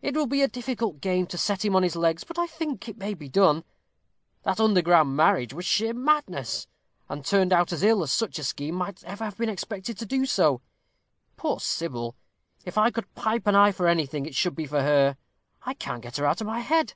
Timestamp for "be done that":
3.12-4.58